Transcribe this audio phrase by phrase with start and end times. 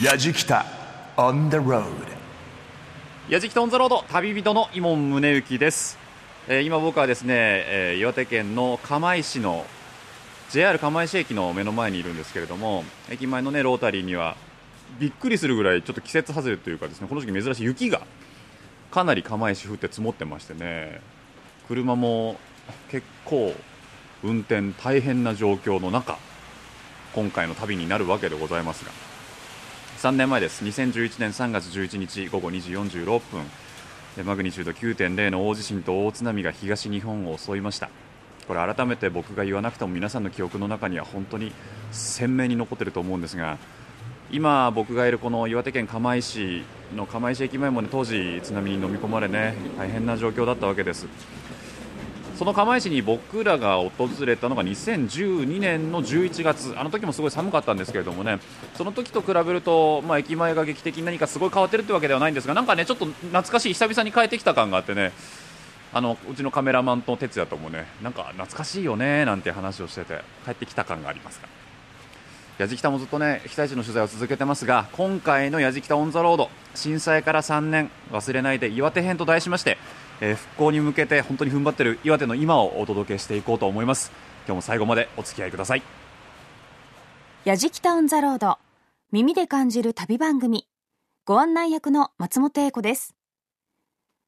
[0.00, 0.64] やじきた
[1.18, 1.84] on the road
[3.28, 5.98] やじきとオンザロード旅人の伊門宗行です、
[6.48, 7.34] えー今僕はですね、
[7.66, 9.66] えー岩手県の釜石の
[10.50, 14.34] JR 釜石駅の目の前にいるんですけれども駅前のねロータリーには
[14.98, 18.00] びっくりするぐらいちょっと季節外れというかですねこの時期珍しい雪が
[18.90, 21.02] かなり釜石降って積もってましてね
[21.68, 22.38] 車も
[22.90, 23.54] 結構
[24.24, 26.16] 運転大変な状況の中
[27.14, 29.11] 今回の旅になるわけでございますが。
[30.02, 30.64] 3年前です。
[30.64, 34.24] 2011年3月11日午後2時46分。
[34.24, 37.88] マグニチュード9.0の大地震と大津波が東日本を襲いました。
[38.48, 41.52] これ改めて僕が言わなくても皆さんの記憶の中には本当に
[41.92, 43.58] 鮮明に残っていると思うんですが
[44.32, 46.64] 今僕がいるこの岩手県釜石
[46.96, 51.06] の釜石駅前もね当時津波に飲み込まれね大変な状況だったわけです。
[52.42, 56.74] その釜石に僕らが訪れたのが2012年の11月。
[56.76, 58.40] あの時もすごい寒かったんですけれどもね。
[58.74, 65.12] その時と比べると、まあ、駅前が劇的に何かすごい変わってるってわけではないんですがなんかねちょっと懐かしい久々に帰ってきた感があってね。
[65.92, 71.48] あのうちのカメラマンと哲也ともねなんか懐かしいよねなんて話をしてて帰ってきた感がありますが
[72.58, 79.78] やじきたもずっとね被災地の取材を続けてますが今回のやじきたオン・ザ・ロード震災から3年忘れないで岩手編と題しまして、
[80.22, 84.12] えー復興に向けて本当に踏ん張っている岩手の今をお届けしていこうと思います。
[84.46, 85.82] 今日も最後までお付き合いください。
[87.44, 88.58] やじきたオンザロード
[89.10, 90.68] 耳で感じる旅番組。
[91.24, 93.16] ご案内役の松本英子です。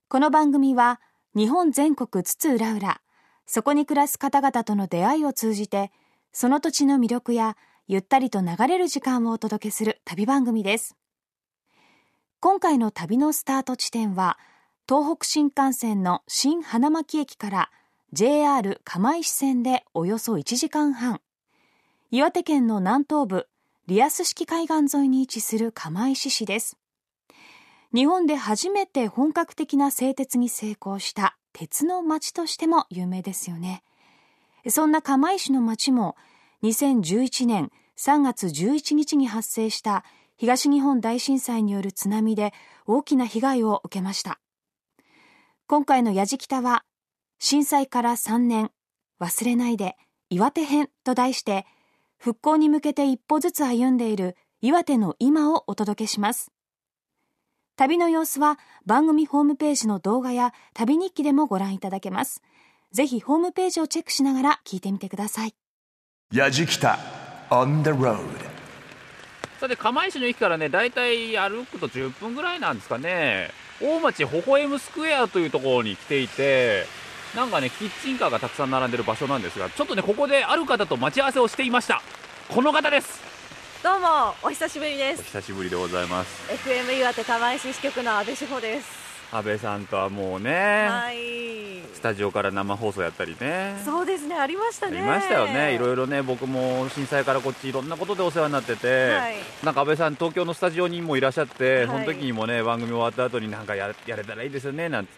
[0.08, 1.00] この番組は
[1.36, 3.00] 日本全国津々浦々
[3.46, 5.92] そこに暮らす方々との出会いを通じて
[6.32, 7.56] その土地の魅力や
[7.86, 10.96] ゆったりと流れる時間をお届けする旅番組です。
[12.40, 14.38] 今回の旅のスタート地点は
[14.86, 17.70] 東北新幹線の新花巻駅から
[18.12, 21.22] JR 釜石線でおよそ1時間半。
[22.10, 23.48] 岩手県の南東部
[23.86, 26.76] リアス式海岸沿いに位置する釜石市です。
[27.94, 33.82] 日本で初めて本格的な製鉄に成功した鉄の町としても有名ですよね。
[34.68, 36.14] そんな釜石の町も
[36.62, 40.04] 2011年3月11日に発生した
[40.36, 42.52] 東日本大震災による津波で
[42.86, 44.40] 大きな被害を受けました。
[45.66, 46.84] 今回のやじきたは
[47.38, 48.70] 震災から3年。
[49.18, 49.96] 忘れないで
[50.28, 51.64] 岩手編と題して
[52.18, 56.52] 復興に向けて一歩ずつ歩んでいる岩手の今をお届けします。
[57.76, 62.42] 旅の様子は番組ホームページの動画や旅日記でもご覧いただけます。
[62.92, 65.54] ぜひホームページをチェックしながら聞いてみてください。
[66.32, 66.98] やじきた
[67.48, 68.18] on the road
[69.60, 73.50] さて釜石の駅からね大体歩くと10分ぐらいなんですかね
[73.80, 76.86] 大町ほほえむスクエアというところに来ていて
[77.34, 82.00] なんかねキッチンカーがたくさん並んでる場所なんですがちょっとねここである方と待ち合わせをしていました。
[82.48, 83.22] この方です。
[83.82, 85.20] どうもお久しぶりです。
[85.20, 86.50] お久しぶりでございます。
[86.50, 89.03] FM 岩手釜石支局の阿部志保です
[89.34, 91.16] 安倍さんとはもうね、はい。
[91.92, 93.74] スタジオから生放送やったりね。
[93.84, 94.98] そうですねありましたね。
[94.98, 95.74] ありましたよね。
[95.74, 99.34] いろいろね僕も震災からこっちいろんなことでお世話になってて、はい。
[99.64, 101.86] なんか安倍さん東京のスタジオにもいらっしゃって、はい。
[101.88, 105.12] その時にもね番組終わった後になんかややれたらいいですよねなんて。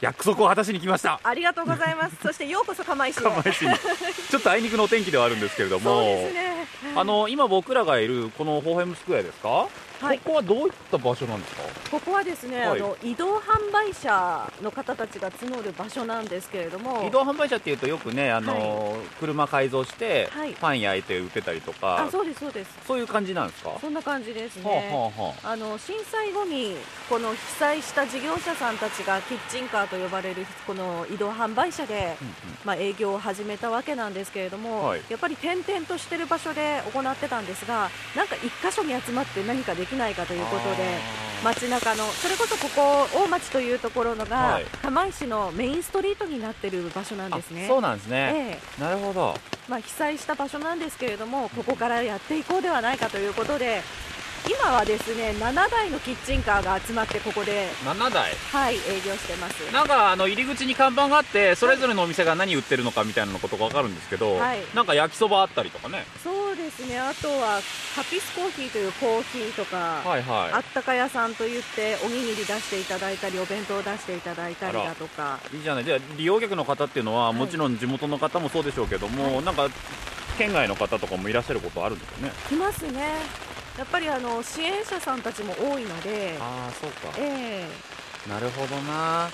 [0.00, 1.20] 約束を果たしに来ました。
[1.22, 2.16] ありがとうございます。
[2.24, 3.22] そしてようこそ釜石へ。
[3.22, 3.74] 釜石に。
[4.30, 6.00] ちょっとあいにくのお天気ではあるんですけれども。
[6.00, 6.66] ね。
[6.96, 9.68] あの今僕らがいるこのホーヘムスクエアですか、
[10.00, 10.18] はい。
[10.20, 11.62] ここはどういった場所なんですか？
[11.90, 12.80] ここはですね、はい。
[12.80, 17.04] あの移動販売車の方たちが募る場所なんですけれども。
[17.06, 20.52] 移動販売車っていうとよくねあの、車改造して、はい。
[20.54, 22.04] パン焼いて売ってたりとか。
[22.04, 22.70] あそうですそうです。
[22.86, 25.56] そういう感じなんですか、はそんな感じですあね、はあはああ。
[25.56, 26.76] の震災後に
[27.08, 32.34] この被災した事業者さんたちがキッチンカーと呼ばれるこの移動販売車で、うんうん。
[32.64, 35.00] まあ、営業を始めたわけなんですけれども、はい。
[35.08, 40.98] やっぱり点々としてる場所で行ってたんですがなんか一箇所に集まって何かできないかということで
[41.42, 44.64] 街中のそれこそここ大町というところのが、はい。
[44.82, 47.64] 釜石のメインストリートになってる場所なんですね。
[47.64, 48.82] あそうなんですね、ええ。
[48.82, 49.34] なるほど。
[49.68, 53.82] まあ、被災した場所なんですけれどもここからやっていこうではないかということで
[54.48, 58.32] 今はですね7台のキッチンカーが集まってここで、7台？
[58.52, 59.72] はい、営業してます。
[59.72, 64.58] なんかあの入り口に看板があってそれぞれのお店が何売ってるのかみたいなことが分かるんですけど、はい。
[64.74, 66.04] なんか焼きそばあったりとかね。
[66.22, 66.98] そうですね。
[66.98, 67.60] あとは
[67.94, 70.52] ハピスコーヒーというコーヒーとか、はいはい。
[70.52, 75.38] あったか屋さんといっておにぎり出していただいたりお弁当を出していただいたりだとか。
[75.52, 75.84] いいじゃない。
[75.84, 77.34] じゃあ利用客の方っていうのは、い。
[77.34, 79.68] もちろん地元の方もそうでしょうけども、なんか
[80.38, 82.32] 県外の方とかもいらっしゃることあるんですよね？
[82.48, 83.02] 来ますね
[83.80, 87.18] やっぱりあの支援者さんたちも多いのでああそうか。
[87.18, 88.00] ええ。
[88.28, 89.30] なるほどな。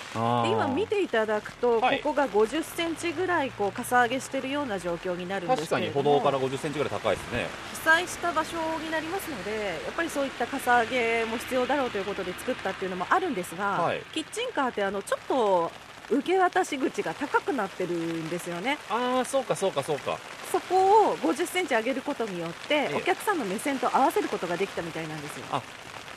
[0.46, 2.00] 今見ていただくと、はい。
[2.00, 7.48] ここが50センチぐらいこうかさ上げしているような状況になるんで確かにすけれども歩道から50センチぐらい高いですね。
[7.72, 14.00] 被災した場所になりますのでやっぱりそういったかさ上げも必要だろうということで作ったっていうのもあるんですが、はい。
[14.14, 15.72] キッチンカーってあのちょっと
[16.10, 18.78] 受け渡し口が高くなってるんですよね。
[18.88, 20.18] ああそうかそうかそうか。
[20.52, 22.94] そこを50センチ上げることによってええ。
[22.96, 25.62] お客さんの目線と合わせることができたみたいなんですよ、あ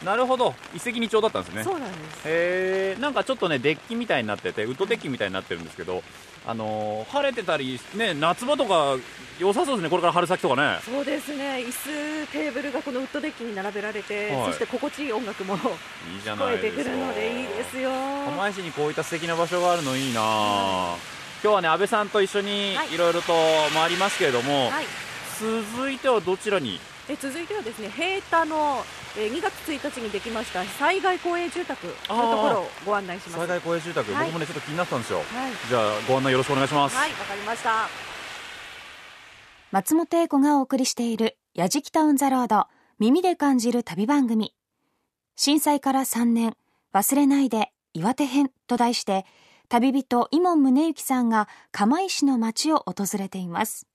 [0.04, 0.56] なるほど。
[0.74, 1.64] 一石二鳥だったんですね。
[1.64, 2.22] そうなんです。
[2.26, 6.04] へえんかちょっとねデッキみたいになっててウッドデッキみたいになってるんですけど
[6.48, 8.96] あのー晴れてたりね夏場とか
[9.40, 10.80] 良さそうですねこれから春先とかね。
[10.84, 11.58] そうですね。
[11.58, 14.46] 椅子テーブルがこのウッドデッキに並べられて、はい。
[14.48, 15.70] そして心地いい音楽も聞
[16.16, 16.96] いいじゃこえてないですか。
[16.96, 17.90] くるのでいいですよ。
[18.26, 20.22] 釜石にこういった素敵な場所があるのいいな。
[20.24, 20.96] あ
[21.44, 22.94] 今日はね安倍さんと一緒にはい。
[22.94, 23.34] いろいろと
[23.74, 24.86] 回りますけれども、はい。
[25.40, 26.80] 続いてはどちらに？
[27.10, 28.84] え続いてはですね平田の、
[29.18, 33.38] えー2月1日にできました災害公営住宅のところをご案内します。
[33.38, 34.26] 災害公営住宅、はい。
[34.26, 35.20] 僕もねちょっと気になってたんですよ。
[35.20, 35.28] はい。
[35.68, 37.88] じゃあご案内よろしくお願いします、はいわかりました。
[39.72, 42.66] 松本英子がお送りしている「やじきたオン・ザ・ロード
[42.98, 44.56] 耳で感じる旅番組」
[45.36, 46.58] 震災から3年
[46.94, 49.26] 忘れないで岩手編と題して
[49.68, 53.86] 旅人伊門宗行さんが釜石の街を訪れています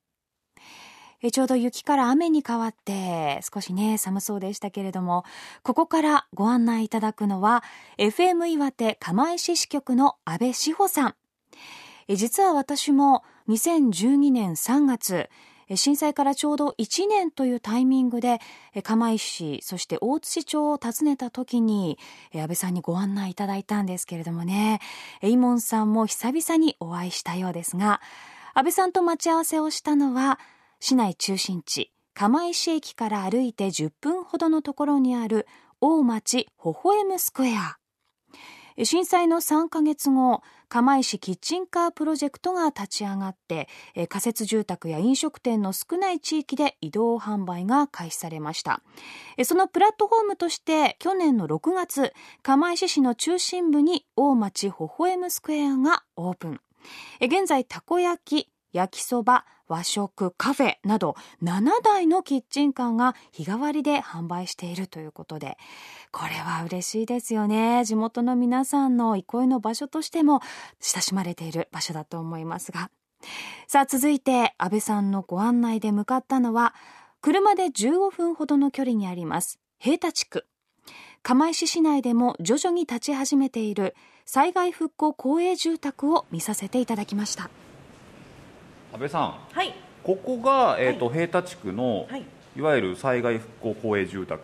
[1.26, 5.24] えちょうど雪から雨に変わって少しね寒そうでしたけれども
[5.62, 7.64] ここからご案内いただくのは
[7.96, 11.14] FM 岩手釜石支局の安倍志保さん。
[12.08, 15.30] え実は私も2012年3月
[15.74, 18.38] 震災からちょうど1年というタイミングで
[18.82, 21.98] 釜石市そして大槌町を訪ねた時に
[22.34, 24.82] 安倍さんにご案内いただいたんですけれどもね。
[25.22, 28.02] えイモンさんも久々にお会いしたようですが
[28.52, 30.38] 安倍さんと待ち合わせをしたのは
[30.80, 35.46] 市内中心地釜石駅から歩いて10分ほどのところにある
[35.80, 37.76] 大町微笑むスクエア。
[38.82, 43.68] 震災の3ヶ月後釜石キッチンカープロジェクトが立ち上がって
[44.08, 48.82] 仮設住宅や飲食店の少ない地域で移動販売が開始されました。
[49.44, 52.12] そのプラットフォームとして去年の6月
[52.42, 56.60] 釜石市の中心部に大町微笑むスクエアがオープン。
[57.20, 65.56] 現在たこ焼き焼きそば和食カフェなど7台のキッチンカーが日替わりで販売しているということで
[66.12, 67.84] これは嬉しいですよね。
[67.84, 70.40] 地元の皆さんの憩いの場所としても
[70.81, 72.90] 親しまれている場所だと思いますが。
[73.66, 76.75] さあ続いて安倍さんのご案内で向かったのは
[77.20, 80.46] 車で15分ほどの距離にあります平田地区。
[81.22, 83.94] 釜石市内でも徐々に立ち始めている
[84.26, 87.49] 災害復興公営住宅を見させていただきました。
[88.94, 89.75] 安倍さんはい。
[90.05, 92.23] ここが、えーと平田地区の、はい。
[92.56, 94.41] い、わゆる災害復興公営住宅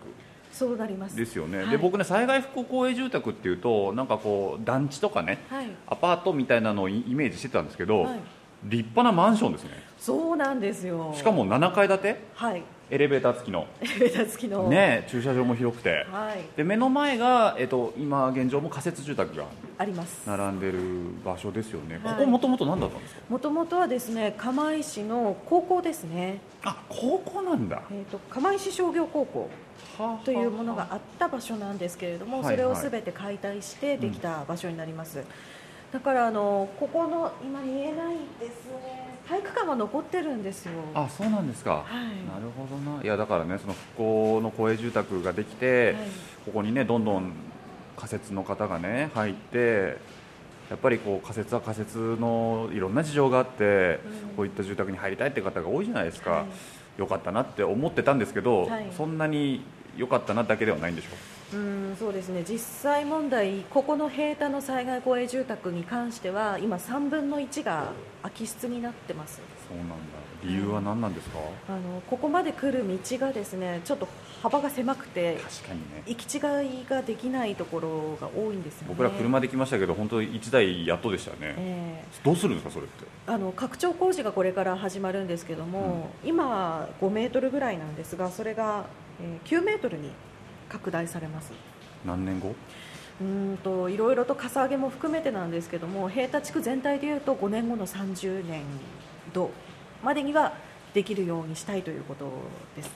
[0.53, 1.15] そうなります。
[1.15, 1.69] ですよね、はい。
[1.69, 5.67] で僕ね災害復興公営住宅っていうとなんかこう団地とかねはい。
[5.87, 8.21] アパートみたいなのをイイメージしてたんですけど、はい。
[8.65, 9.71] 立派なマンションですね。
[9.97, 11.15] そうなんですよ。
[11.15, 12.25] しかも7階建て？
[12.35, 13.67] はいエレベーター付きの。
[13.81, 14.69] エレベーター付きの。
[14.69, 16.07] ね駐車場も広くて。
[16.11, 16.45] はい。
[16.57, 19.45] で目の前が、えっと今現状も仮設住宅が
[19.79, 20.29] あります。
[20.29, 20.81] 並んでる
[21.25, 22.15] 場所ですよね、はい。
[22.15, 23.21] ここもともと何だったんですか？
[23.29, 27.83] もともとはですね釜石の高校ですね、あ高校なんだ。
[27.93, 29.49] えー、と釜石商業高校
[29.99, 35.23] はあというものがあった場所なんですけれども、はいそれをすべて解体してできた場所になります、
[35.93, 39.00] だからあのここの今見えないですね
[39.31, 40.73] 体育館は残ってるんですよ。
[40.93, 42.27] あそうなんですか、はい。
[42.29, 43.01] なるほどな。
[43.01, 45.95] いやだからねその復興の公営住宅ができて、はい。
[46.47, 47.33] ここにねどんどん
[47.97, 49.99] 仮設の方がね入って
[50.69, 54.37] やっぱりこう仮設は仮設のいろんな事情があって、うん。
[54.37, 56.47] こういった住宅に入りたいって方が多いじゃないですか、は
[56.99, 57.01] い。
[57.01, 58.87] よかったなって思ってたんですけど、はい。
[58.97, 59.63] そんなに
[59.97, 62.45] 良かったなだけではないんでしょうんそうですね。
[62.47, 67.93] 実際問題、ここの平田の災害公営住宅に関しては今、3分の1が
[68.23, 69.41] 空き室になってます。
[69.69, 69.95] そうなんだ。
[70.43, 71.39] 理由は何なんですか、
[71.69, 74.09] あのここまで来る道がですねちょっと
[74.43, 76.03] 幅が狭くて確かにね。
[76.07, 76.39] 行き違
[76.83, 78.87] いができないところが多いんですよね。
[78.89, 83.05] 僕ら車で来ましたけど本当1台やっとでしたよね、えどうするんですかそれって？
[83.05, 88.87] えあの拡張工事がこれから始まるんですけども、今5メートルぐらいなんですがそれが、
[89.23, 90.11] えー9メートルに
[90.71, 91.53] 拡大されます。
[92.07, 92.55] 何年後？
[93.21, 98.63] うーんといろいろとかさ上げも含めてなんですけども平田地区全体でいうと5年後の30年
[99.35, 99.51] 度
[100.03, 100.55] までには
[100.95, 102.31] できるようにしたいということ
[102.75, 102.93] ですね、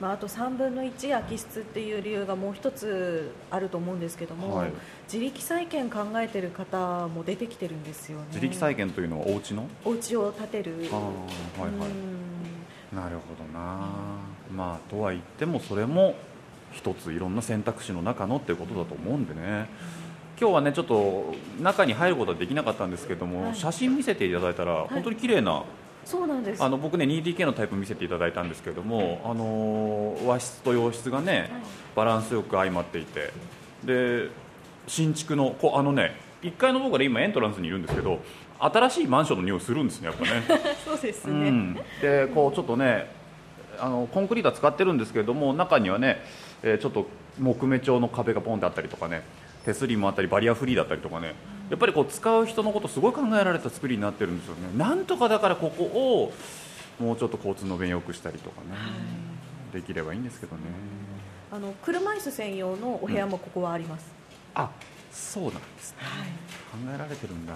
[0.00, 4.72] まあ、あと3分の1空き室っていう理由がもう一つあると思うんですけども、はい。
[5.12, 8.24] 自力再建考えてる方も出てきてるんですよね。
[8.30, 9.68] 自力再建というのはお家の？
[9.84, 10.88] お家を建てる。
[10.90, 10.98] ああ
[11.60, 11.88] はいはい。
[11.90, 11.92] う
[12.94, 12.96] ん。
[12.96, 13.90] なるほどな。
[14.50, 16.14] まあとは言ってもそれも
[16.74, 19.68] 一ついろんな選択肢の中のっていうことだと思うんでね。
[20.38, 23.54] 今日はねちょっと中に入ることはできなかったんですけども、はい。
[23.54, 25.62] 写真見せていただいたら、本当に綺麗な
[26.04, 26.62] そうなんです。
[26.62, 31.50] あの僕ね 2DK のタイプ見せていただいたんですけれども、あのー和室と洋室がね、
[31.94, 33.32] バランスよく相まっていて
[33.84, 34.28] で
[34.86, 38.20] 新築のこうあのね1階の僕で今エントランスにいるんですけど
[38.58, 40.42] 新しいマンションの匂いするんですねやっぱね。
[40.84, 43.10] そうですね、うん、でこうちょっとね
[43.78, 46.22] あのコンクリートは使ってるんですけれども中にはね、
[46.64, 47.06] えーちょっと
[47.38, 49.22] 木目調の壁がポンってあったりとかね。
[49.64, 51.34] 手すりもあったりバリアフリーだったりとかね。
[51.70, 54.76] やっぱりこう使う人のことすごい考えられた作りになってるんですよね。
[54.76, 56.32] なんとかだからここを
[57.02, 58.76] もうちょっと交通の便良くしたりとかね、
[59.72, 60.62] できればいいんですけどね。
[61.50, 64.12] あの車椅子専用のお部屋もここはあります、
[64.54, 64.70] あ
[65.10, 65.98] そうなんですね。
[66.00, 66.28] はい。
[66.86, 67.54] 考えられてるんだ、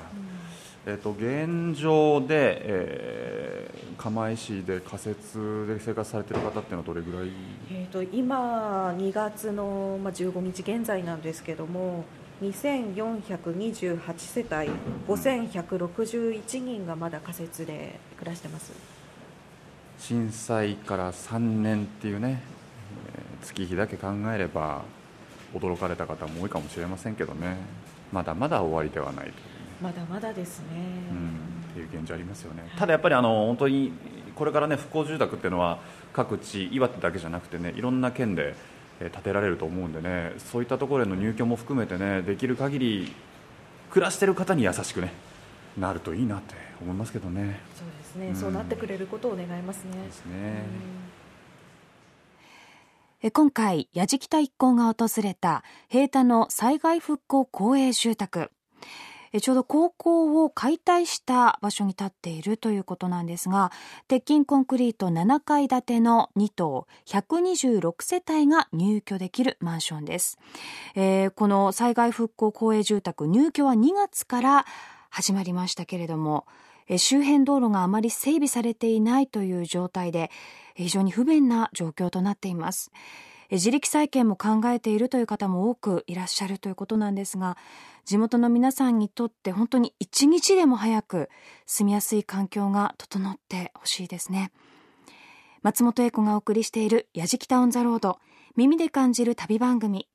[0.87, 7.31] えっと現状で、えー釜石で仮設で生活されてる方っていうのはどれぐらい？
[7.69, 12.05] えー、と今、2月の、まあ、15日現在なんですけども
[12.41, 14.71] 2428世帯
[15.09, 18.73] 5161人がまだ仮設で暮らしてます。
[19.99, 22.41] 震災から3年っていうね、
[23.17, 24.83] えー月日だけ考えれば
[25.55, 27.57] 驚かれた方も多いかもしれませんけどね。
[28.13, 29.33] まだまだ終わりではないと
[29.83, 30.67] まだまだですね、
[31.11, 32.71] うん、っていう現状ありますよね。
[32.77, 33.93] ただやっぱりあの本当に
[34.35, 35.79] これからね復興住宅っていうのは
[36.13, 38.55] 各地岩手だけじゃなくてねいろんな県で
[39.01, 43.13] えー建てられると思うんでねそういったところへの入居も含めてねできる限り
[43.91, 45.13] 暮らしてる方に優しくね
[45.79, 47.61] なるといいなって思いますけどね。
[47.77, 49.93] そうですね、うんそうなってくれることを願いますね。
[50.05, 50.63] ですね、
[53.23, 58.51] え今回、矢敷田一行が訪れた平田の災害復興公営住宅。
[59.41, 63.71] ちょうど高校を解体した場所に立っているということなんですが、
[64.09, 70.39] 鉄筋コンクリート7階建ての2棟、126世帯が入居できるマンションです。
[70.95, 74.67] えーこの災害復興公営住宅入居は2月から
[75.11, 76.47] 始まりましたけれども、
[76.97, 80.31] 周辺道路があまり整備されていないという状態で、
[80.75, 82.91] 非常に不便な状況となっています。
[83.57, 87.57] 自力再建も考えているという方も多くいらっしゃるということなんですが、
[88.05, 91.31] 地元の皆さんにとって本当に一日でも早く
[91.67, 94.50] 住みやすい環境が整ってほしいですね。
[95.62, 98.19] 松本英子がお送りしている「やじきたオン・ザ・ロード」
[98.57, 100.09] 耳で感じる旅番組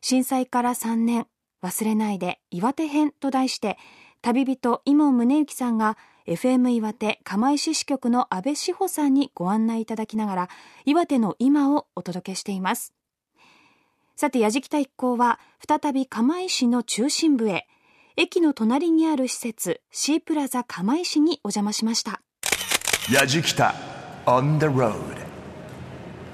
[0.00, 1.26] 震災から3年
[1.62, 3.78] 忘れないで岩手編と題して
[4.22, 5.96] 旅人伊門宗行さんが
[6.28, 10.48] FM 岩手釜石支局の安倍志保さんにご案内いただきながら
[10.84, 12.92] 岩手の今をお届けしています。
[14.14, 17.68] さて、やじきた一行は、再び釜石の中心部へ、
[18.16, 22.20] 駅の隣にある施設、シープラザ釜石にお邪魔しました。
[23.12, 23.74] やじきた
[24.26, 24.92] on the road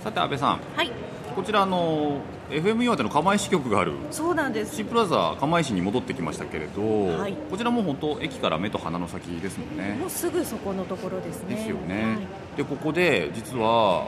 [0.02, 0.60] さて安倍さん。
[0.74, 0.90] はい、
[1.34, 4.76] こちらあの FM 岩手の釜石局があるそうなんです。
[4.76, 7.34] シープラザ釜石に戻ってきましたけれど、はい。
[7.50, 9.96] こちらも本当駅から目と鼻の先ですもんね。
[9.98, 11.56] もうすぐそこのところですね。
[11.56, 12.56] ですよね、はい。
[12.56, 14.06] でここで実は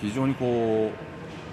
[0.00, 0.90] 非常にこ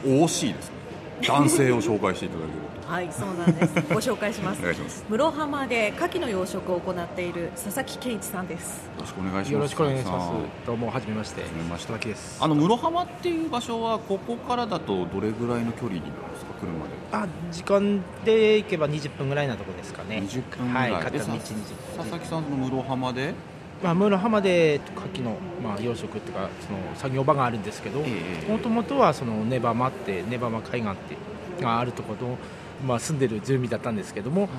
[0.04, 0.76] う惜しいですね
[1.22, 3.74] 男性を紹介していただけるはい、そうなんです。
[3.94, 4.60] ご紹介します。
[4.60, 8.90] お願いします室浜で牡蠣の養殖を行っている佐々木健一さんです。
[8.98, 10.68] とよろしくお願いしますよろしくお願いします。
[10.68, 11.42] どうも、はじめまして。
[11.42, 12.44] はじめましてです。
[12.44, 16.54] あの室浜っていう場所はここからだとどれぐらいの距離になるんですか？
[16.60, 20.22] 車であ、時間で行けば20分ぐらいなとこですかね。
[20.28, 23.34] 20分ぐらい、はい、片道でさ20佐々木さんの室浜で？
[23.84, 28.00] まあ、室浜で牡蠣の、まあ、養殖っていうか、その作業場があるんですけど。
[28.00, 28.06] え
[28.48, 31.18] えもともとは、そのネバマって、ネバマ海岸って。
[31.62, 32.38] があるところの、
[32.88, 34.50] まあ、住んでる住民だったんですけども。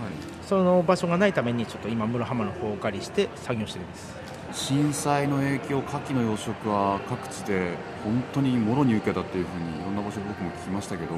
[0.46, 4.14] その場所がないために、ちょっと今室浜の方をお借りして、作業してるんです。
[4.52, 7.72] 震災の影響、牡蠣の養殖は各地で
[8.04, 11.12] 本当にもろに受けたっていうふうにいろんな場所で僕も聞きましたけど、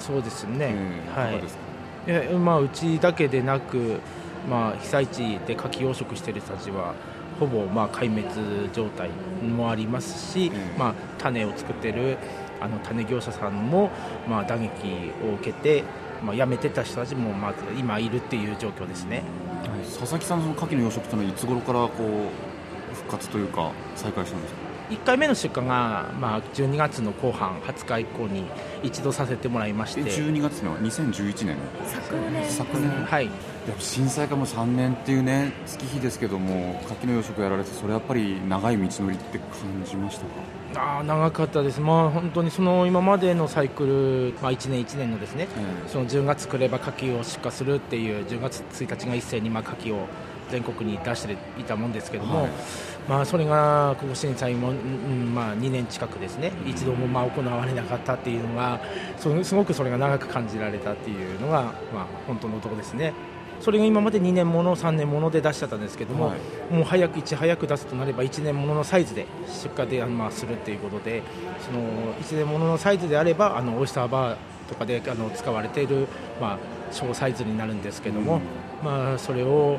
[0.00, 0.74] そうですね。
[0.74, 1.42] えーはい
[2.04, 4.00] いやまあ、うちだけでなく、
[4.50, 6.94] まあ、被災地で牡蠣養殖している人たちは
[7.42, 9.10] ほぼまあ壊滅状態
[9.42, 12.16] もありますし、ええまあ、種を作っている
[12.60, 13.90] あの種業者さんも
[14.28, 14.70] まあ打撃
[15.28, 15.82] を受けて、
[16.22, 19.24] まあ、辞めてた人たちもまず今いるっていう状況ですね。
[19.82, 28.44] 佐々木さん、その牡蠣の養殖というのはいつ頃からこう復活というか再開したんですか？1回目の出荷が、まあ、12月の後半20日以降に
[28.82, 31.56] 一度させてもらいましえて12月の2011年
[31.86, 32.90] 昨年昨年。
[33.04, 33.30] はい
[33.78, 39.48] 震災からもう3年っていうね月日ですけども牡蠣の養殖やられてそれやっぱり長い道のりって感
[39.84, 40.24] じました
[40.74, 40.98] か？
[40.98, 43.86] あー長かったです、まあ、本当にその今までのサイク
[44.34, 45.88] ル、まあ、1年1年のですね、ええ。
[45.88, 50.06] その10月くれば牡蠣を出荷するっていう10月1日が一斉にまあ牡蠣を
[50.50, 52.50] 全国に出していたもんですけども、はい。
[53.08, 54.78] まあ、それがここ震災も、うんう
[55.30, 58.80] んまあ、2年近くですね一度もまあ行われなかったっていうのが
[59.18, 63.12] そすごくそれが長く感じられたっていうのが、まあ、本当のところですね。
[63.62, 66.74] それが今まで2年もの、3年もので出しちゃったんですけども、はい。
[66.74, 71.22] もう早く、いち早く出すとなれば1年もののサイズで出荷で、まあ、するっていうことで、
[71.64, 71.80] その
[72.14, 74.36] 1年もののサイズであれば、あのオイスターバー
[74.68, 76.08] とかであの使われている、
[76.40, 76.58] まあ、
[76.90, 78.40] 小サイズになるんですけども、
[78.82, 79.78] まあ、それを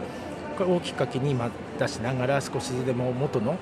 [0.59, 3.57] をきっかけに、まあ、出しながら、少しずつでも元の、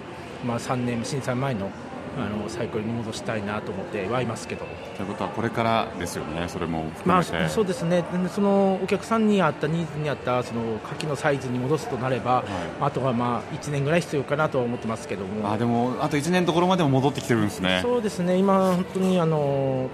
[0.45, 1.71] まあ、3年、震災前の
[2.17, 4.65] あのサイクルに戻したいなと思ってはいますけど。
[4.97, 6.45] ということはこれからですよね。
[6.47, 12.43] それも含まあ、そうですね、でそのお客さんに合ったニーズに合ったその牡蠣のサイズに戻すとなれば、
[12.79, 17.79] あとはまあ1年ぐらい必要かなとは思ってますけども、あでもあと1年のところまでも戻ってきてるんですね。
[17.81, 19.89] そうですね、今、本当にあの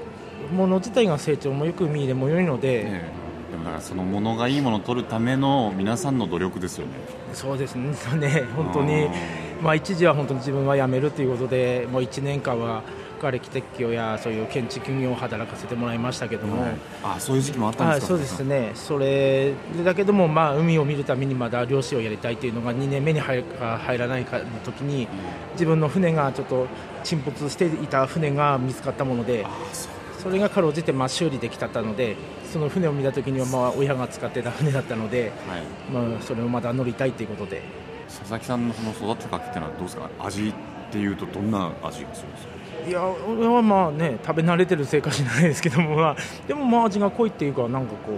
[0.53, 3.51] もの自体が成長もよく見入れも良いので、ええ。
[3.51, 6.93] でもだからそのものがいいものを取るための皆さんの努力ですよね。
[7.33, 7.93] そうですね、
[8.55, 9.07] 本当に、
[9.61, 12.83] まあ、一時は本当に自分は辞めるということで、もう1年間は
[13.19, 16.67] 瓦礫撤去やそういう建築業を働かせてもらいましたけども。
[17.03, 18.13] あそういう時期もあったんですか？
[18.13, 25.07] はい、そうですね、それだけども、まあ、海を見るためにまだ漁師をやりたいというのが2年目に入入らないかの時に、
[25.53, 26.67] 自分の船がちょっと
[27.03, 29.45] 沈没していた船が見つかったもので、
[30.21, 32.15] それがかろうじてまあ修理できたったので、
[32.51, 35.63] その船を見た時にはまあ親が使ってた船だったので、はい。
[35.91, 37.63] まあ、それをまだ乗りたいということで。
[38.07, 40.09] 佐々木さんのその育った牡蠣っていうのはどうですか？
[40.19, 40.53] 味っ
[40.91, 42.87] ていうとどんな味がするんですか？
[42.87, 46.15] いや俺はまあね食べ慣れてるせいかしないですけども、まあ、
[46.47, 48.15] でもまあ味が濃いっていうかなんかこう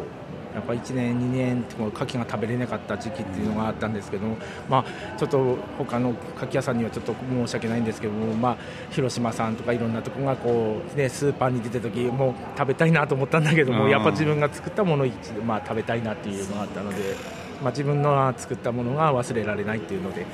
[0.54, 8.58] やっぱ1年2年こう牡蠣が食べれなかった時期っていうのがあったんですけども、まあ、ちょっと他の牡蠣屋さんにはちょっと申し訳ないんですけども、まあ、
[8.90, 13.90] 広島さんとかいろんなとこがこう、ね、スーパーに出た時もう食べたいなと思ったんだけども、うん。
[13.92, 17.16] やっぱ自分が作ったものを一度、まあ、食べたいなっていうのがあったので、
[17.62, 20.26] まあ、自分の作ったものが忘れられないっていうので。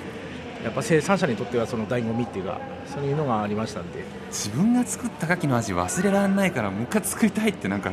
[0.64, 4.04] やっぱ生産者にとってはその醍醐味っていうかそういうのがありましたんで。
[4.32, 7.92] 自分が作った牡蠣の味忘れられないからもう一回作りたいってなんか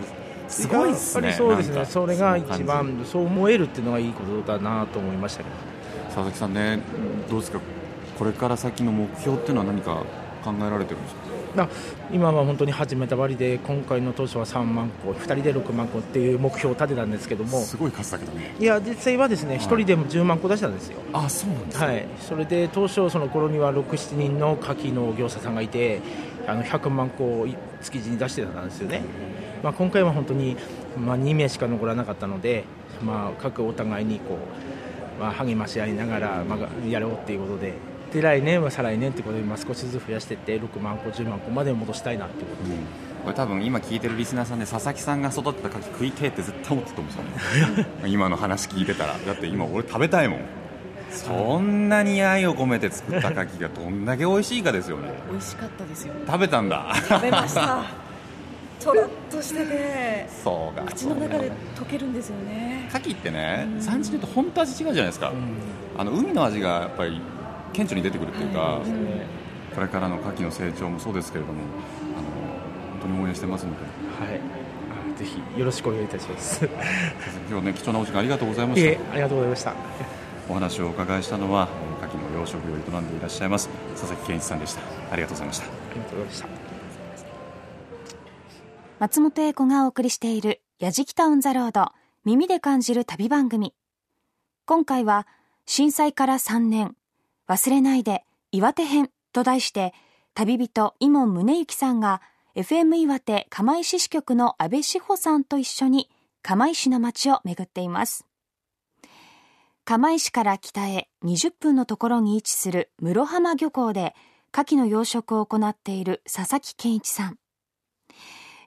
[0.49, 1.29] すごいっすね。
[1.29, 1.85] やっぱりそうですね。
[1.85, 5.57] それが一番そう思えるっていうのがいいことだなと思いましたけど。
[6.07, 6.81] 佐々木さんね
[7.29, 7.61] どうですか？
[8.19, 10.03] これから先の目標っていうのは何か
[10.43, 11.21] 考えられてるんですか？
[11.27, 11.69] まあ
[12.13, 17.61] 今は本当に始めたばりで今回の当初は3万個2人で6万個っていう目標を立てたんですけども。
[17.61, 18.55] すごい数だけどね。
[18.59, 20.99] いや実際はですね1人でも10万個出したんですよ。
[21.13, 21.87] あそうなんですね。
[21.87, 26.01] はい、それで当初、その頃には6、7人の牡蠣の業者さんがいて、
[26.47, 27.47] あの100万個を
[27.83, 29.03] 築地に出してたんですよね、
[29.63, 30.57] まあ、今回は本当に、
[30.99, 32.65] まあ、2名しか残らなかったので、
[33.03, 34.39] まあ、各お互いにこ
[35.19, 37.75] う、まあ、励まし合いながら、まあ、やろうっていうことで、
[38.13, 42.69] で来年は再来年ってことで、まあ、少しずつ増やしていって、6万個、10万個まで戻したいなっていうこと。
[42.69, 42.75] で。
[43.23, 47.87] これ多分今聞いてるリスナーさんで佐々木さんが育てた牡蠣食いてえって絶対思ってたと思うんですよね。
[48.07, 49.15] 今の話聞いてたら。
[49.27, 50.41] だって今俺食べたいもん。
[51.11, 55.09] そんなに愛を込めて作った牡蠣がどんだけ美味しいかですよね。
[55.31, 56.15] 美味しかったですよ。
[56.27, 56.93] 食べたんだ。
[57.09, 57.85] 食べました。
[58.83, 60.27] とろっとしてて。
[60.43, 60.83] そうか。
[60.87, 62.89] 口の中で溶けるんですよね。
[62.93, 65.33] 牡蠣ってね産地によって本当味違うじゃないですか、
[65.97, 67.21] あの海の味がやっぱり
[67.73, 68.81] 顕著に出てくるっていうか、
[69.75, 71.61] これからの牡蠣の成長もそうですけれども
[72.17, 72.29] あの
[73.01, 73.77] 本当に応援してますので。
[74.25, 74.41] はい。
[75.15, 76.65] あぜひよろしくお願いいたします。
[76.65, 76.69] い
[77.51, 78.89] 今日ね貴重なお時間ありがとうございました。
[78.89, 79.75] え、ありがとうございました。
[80.49, 81.69] お話をお伺いしたのは
[82.03, 84.81] えー牡蠣の養殖を営んでいらっしゃいます佐々木健一さんでした。
[85.11, 85.67] ありがとうございました。
[85.67, 86.49] ありがとうございました。
[88.99, 91.91] 松本英子がお送りしている「やじきた on the road
[92.25, 93.75] 耳で感じる旅番組」
[94.67, 95.27] 今回は
[95.67, 96.97] 「震災から3年
[97.49, 99.95] 忘れないで岩手編」と題して
[100.35, 102.23] 旅人井門宗之さんが
[102.55, 106.11] FM 岩手釜石支局の安倍志保さんと一緒に
[106.43, 108.27] 釜石の街を巡っています。
[109.85, 114.15] 釜石から北へ20分のところに位置する室浜漁港で
[114.53, 117.39] 牡蠣の養殖を行っている佐々木健一さん。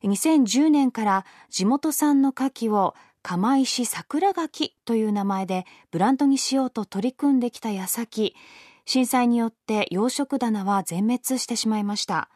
[0.04, 2.96] 2010年から地元産の牡蠣を
[3.28, 8.36] 釜石桜柿という名前でブランドにしようと取り組んできた矢先
[8.86, 12.30] 震災によって養殖棚は全滅してしまいました。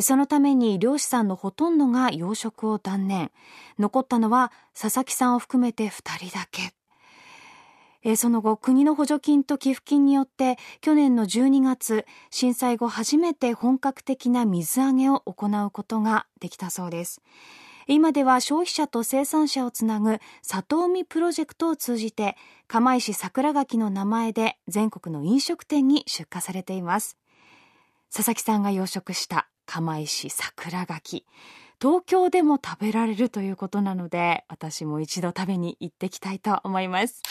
[0.00, 3.32] そのために漁師さんのほとんどが養殖を断念。
[3.78, 8.16] 残ったのは佐々木さんを含めて2人だけ。
[8.16, 17.20] その後国の補助金と寄付金によって去年の12月震災後初めて本格的な水揚げを行うことができたそうです。
[17.86, 27.18] 今では消費者と生産者をつなぐ里海プロジェクトを通じて釜石桜柿の名前で全国の飲食店に出荷されています。
[28.14, 31.26] 佐々木さんが養殖した釜石桜柿
[31.80, 37.22] 東京でも食べられるということなので私も一度食べに行ってきたいと思います。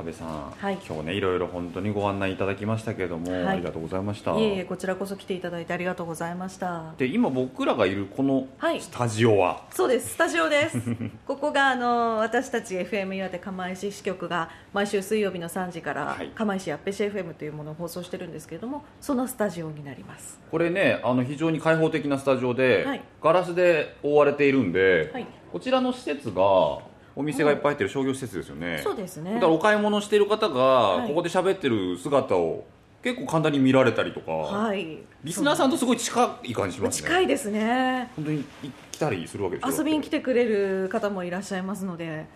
[0.00, 0.78] 安倍さん、はい。
[0.86, 3.46] 今日ねいろいろ本当にご案内いただきましたけれども、はい。
[3.46, 4.36] ありがとうございました。
[4.36, 6.94] いえいえこちらこそ来ていただいてありがとうございました。
[6.96, 8.80] で今僕らがいるこのはい。
[8.80, 10.78] スタジオは、そうですスタジオです。
[11.26, 16.30] ここがあの私たち FM 岩手釜石支局が毎週水曜日の3時からはい。
[16.34, 20.40] 釜石やっぺし FM というものを放送してるんですけれどもそのスタジオになります。
[20.50, 23.02] これねあの非常に開放的なスタジオで、はい。
[23.22, 25.26] ガラスで覆われているんで、はい。
[25.52, 26.78] こちらの施設が
[27.20, 29.34] お店がいっぱい入ってる商業施設ですよね、そうですね。
[29.34, 31.08] だからお買い物している方がはい。
[31.08, 32.64] ここで喋ってる姿を
[33.02, 34.98] 結構簡単に見られたりとか、はい。
[35.22, 37.08] リスナーさんとすごい近い感じしますね。
[37.08, 38.10] 近いですね。
[38.16, 38.44] 本当に
[38.90, 39.70] 来たりするわけでしょ。
[39.70, 42.26] 遊びに来てくれる方もいらっしゃいますので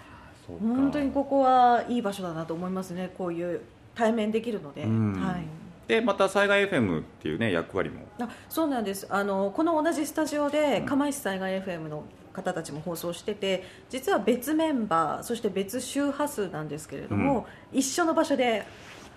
[0.46, 3.10] 本当にここはいい場所だなと思いますね。
[3.16, 3.62] こういう
[3.94, 5.14] 対面できるので、うん。
[5.14, 5.46] はい。
[5.88, 8.06] でまた災害 FM っていうね役割も。
[8.18, 9.06] あそうなんです。
[9.08, 18.66] あのこの同じスタジオで釜石災害 FM の方たちも放送してて実は別メンバーそして別周波数なんですけれども、一緒の場所で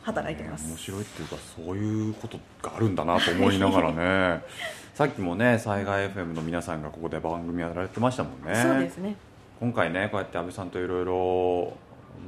[0.04, 3.92] 働いてます、面白いっていうかそういうことがあるんだなと思いながら
[4.38, 4.42] ね。
[4.96, 8.56] さっきもね災害 FM の皆さんがここで番組やられてましたもんね。
[8.56, 9.16] そうですね。
[9.60, 11.74] 今回ねこうやって安倍さんといろいろ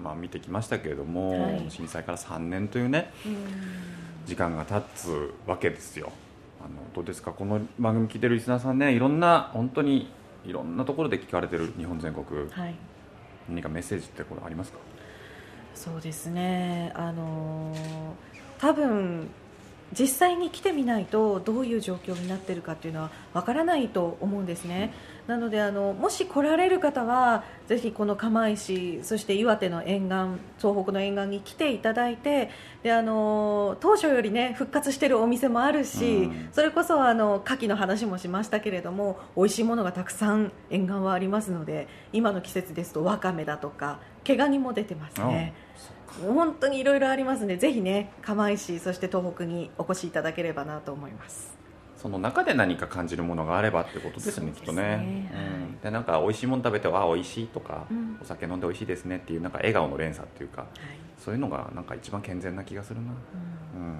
[0.04, 1.66] まあ見てきましたけれども、はい。
[1.70, 3.36] 震災から3年というねうん。
[4.26, 6.12] 時間が経つわけですよ。
[6.60, 7.32] あのどうですか？
[7.32, 10.12] この番組聞いてるリスナーさんねいろんな本当に
[10.46, 12.26] いろんなところで聞かれてる日本全国。
[12.50, 12.76] はい。
[13.50, 14.78] 何かメッセージってこれありますか？
[15.76, 16.92] そうですね。
[16.96, 17.80] あのー
[18.60, 19.28] 多分
[19.98, 24.94] 実際に来てみないとどういう状況になっているかっていうのはわからないと思うんですね、
[25.30, 32.50] なのであのもし来られる方はぜひこの釜石そして岩手の沿岸東北の沿岸に来ていただいて
[32.82, 36.50] であの当初よりね復活しているお店もあるし、うん。
[36.52, 45.24] それこそあの牡蠣の話もしましたけれども美味しいものがたくさん沿岸はありますので今の季節ですとわかめだとか毛ガニも出てますね。
[45.24, 51.58] もう本当にいろいろありますのでぜひね釜石そして東北にお越しいただければなと思います。
[51.98, 54.54] その中で何か感じるものがあればってことですよね。
[54.54, 54.78] きっとね。
[54.78, 55.80] そうですねうん。
[55.82, 58.18] でなんか美味しいもの食べてあ美味しいとか、うん。
[58.22, 60.70] お酒飲んで美味しいですねっていうなんか笑顔の連鎖っていうかはい、
[61.18, 63.08] そういうのがなんか一番健全な気がするな。
[63.76, 63.82] うん。
[63.82, 63.96] うん。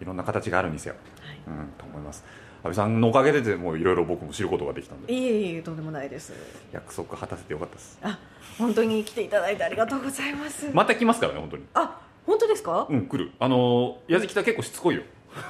[0.00, 1.40] いろんな形があるんですよ、はい。
[1.46, 2.24] うん、と思います
[2.62, 5.12] 安倍さんのおかげででもいろいろ僕も知ることができたんで。
[5.12, 6.32] いえいえとんでもないです。
[6.72, 7.98] 約束果たせてよかったです。
[8.02, 8.18] あ
[8.58, 11.64] 本当に来ていただいてありがとうございます、また来ますからね本当に。
[11.74, 13.32] あ本当ですか、うん来る。
[13.40, 15.02] あのー矢敷北結構しつこいよ。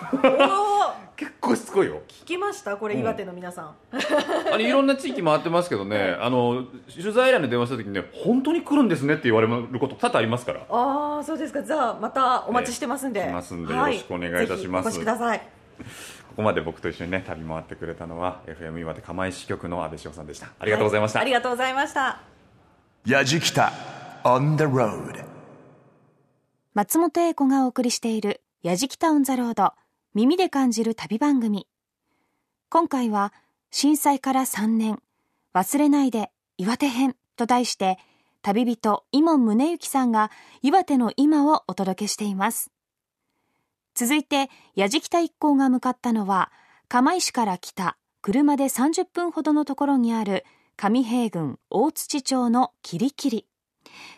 [1.16, 2.00] 結構しつこいよ。
[2.08, 2.76] 聞きました？
[2.76, 3.00] これうん。
[3.02, 3.74] 岩手の皆さん、
[4.52, 10.60] あれいろんな地域回ってますけどねあの取材依頼に電話した時にね本当に来るんですねって言われること多々ありますから。
[10.70, 11.62] ああそうですか。
[11.62, 14.90] じゃあまたお待ちしてますんで、ええ来ますんではよろしくお願いいたします。
[14.90, 15.42] ぜひお越しください
[16.32, 20.48] ここまで僕と一緒にね旅回ってくれたのは FM 岩手釜石局の安倍翔さんでした。
[20.58, 22.22] ありがとうございました、はありがとうございました。
[23.04, 23.70] やじきた
[24.24, 25.22] on the road.
[26.72, 29.74] 松本英子がお送りしている「やじきた on the road
[30.14, 31.68] 耳で感じる旅番組」
[32.70, 33.34] 今回は
[33.70, 35.02] 「震災から3年
[35.52, 37.98] 忘れないで岩手編」と題して
[38.40, 40.30] 旅人井門宗之さんが
[40.62, 42.70] 岩手の今をお届けしています
[43.94, 46.50] 続いてやじきた一行が向かったのは
[46.88, 50.44] 釜石から北車で30分ほどのところにある
[50.76, 53.46] 上平郡大槌町のキリキリ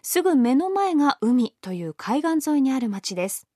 [0.02, 3.48] すぐ目の前が海という海岸沿いにある町です。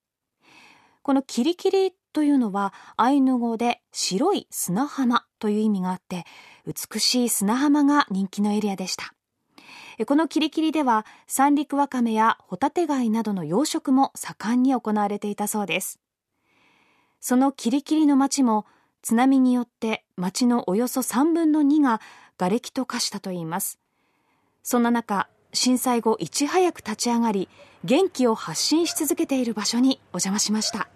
[1.02, 6.24] このキリキリというのはアイヌ語で白い砂浜という意味があって
[6.66, 9.14] 美しい砂浜が人気のエリアでした。
[10.06, 15.98] このキリキリでは三陸わかめやホタテ貝などの養殖も盛んに行われていたそうです。
[17.20, 18.66] そのキリキリの町も
[19.02, 22.00] 津波によって町のおよそ3分の2が
[22.36, 23.78] 瓦礫と化したといいます。
[24.62, 27.48] そんな中、震災後いち早く立ち上がり
[27.84, 30.88] 元気を発信し続けている場所にお邪魔しました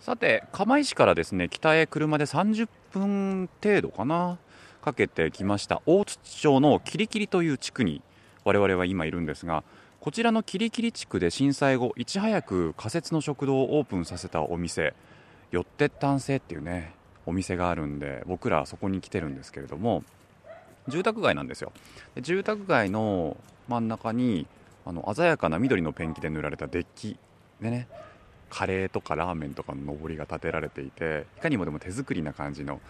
[0.00, 4.38] さて釜石からですね北へ車で30分程度かな
[4.82, 8.02] かけてきました大槌町のキリキリという地区に
[8.44, 9.62] 我々は今いるんですが
[10.02, 14.94] こちらのキリキリ地区で震災後いち早く仮設の食堂をオープンさせたお店。
[15.52, 16.92] よってったんせっていうね
[17.24, 20.02] お店があるんで僕らはそこに来てるんですけれども
[20.88, 21.70] 住宅街なんですよ。
[22.16, 23.36] で住宅街の
[23.68, 24.48] 真ん中に
[24.84, 27.16] あの鮮やかな緑のペンキで塗られたデッキ
[27.60, 27.86] でね
[28.50, 32.80] カレーとかラーメンとかの上りが建てられていていかにもでも手作りな感じの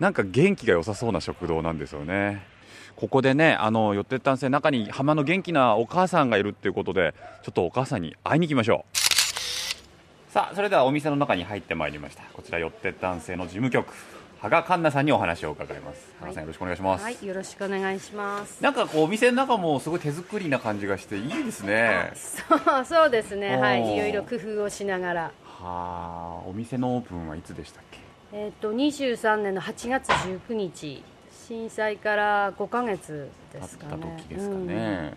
[0.00, 2.53] なんか元気が良さそうな食堂なんですよね。
[2.96, 8.84] ここでねあの寄ってったんせ中に浜の元気なお母さんがいるっていうことでちょっとお母さんに会いに行きましょ
[10.30, 10.32] う。
[10.32, 12.22] さあそれではお店の中に入ってまいりました。
[12.32, 13.92] こちら寄ってったんせの事務局。
[14.40, 16.12] 羽賀環奈さんにお話を伺います。
[16.20, 18.62] 羽賀さんよろしくお願いします、はい、よろしくお願いします。
[18.62, 22.12] なんかこうお店の中もすごい手作りな感じがしていいですね。
[22.14, 23.56] そう、そうですね。
[23.56, 25.22] はい、いろいろ工夫をしながら。
[25.22, 27.98] はあお店のオープンはいつでしたっけ？
[28.32, 31.02] えっ、と、23年の8月19日。
[31.46, 34.16] 震災から5ヶ月ですかたね。
[34.18, 35.14] 時ですかうんね、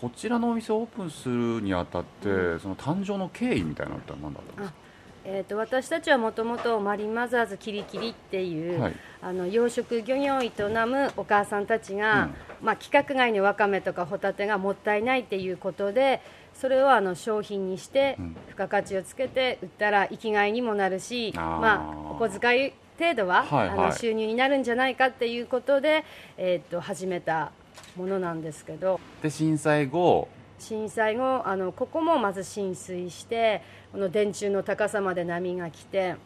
[0.00, 4.74] こちらのお店をオープンするにあたって、その誕生の経緯みたいなのって何だったんですか？
[5.22, 8.94] えー、と私たちはもともとマリンマザーズキリキリっていう、はい。
[9.20, 10.50] あの養殖漁業を営
[10.86, 12.30] むお母さんたちが、
[12.62, 16.22] まあ、規格外のわかめとかホタテがもったいないっていうことで
[16.54, 18.36] それをあの商品にしてうん。
[18.48, 21.60] 付加価値をつけて売ったら生きがいにもなるし、あー。
[21.60, 23.78] まあ、お小遣い程度は、はいはい。
[23.78, 26.04] あの収入になるんじゃないかっていうことで、
[26.36, 27.50] えー、と始めた
[27.96, 29.00] ものなんですけど。
[29.22, 36.16] で震災後震災後あのここもまず浸水してこの電柱の高さまで波が来て。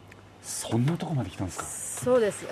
[0.41, 1.65] そんなとこまで来たんですか？
[1.65, 2.45] そうです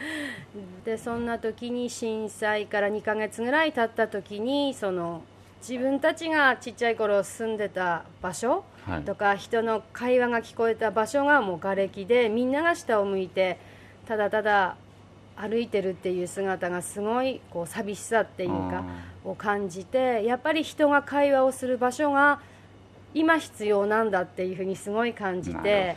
[0.86, 5.20] でそんな時に震災から2ヶ月ぐらい経った時にその
[5.60, 9.02] 自分たちがちっちゃい頃住んでた場所はい。
[9.02, 13.58] とか人の会話が聞こえた場所がもう瓦礫でみんなが下を向いて
[14.06, 14.76] ただただ
[15.36, 18.84] 歩いてるっていう姿がすごいこう寂しさっていうか
[19.24, 22.40] を感じてやっぱり人が会話をする場所が
[23.14, 25.96] 今必要なんだっていうふうにすごい感じて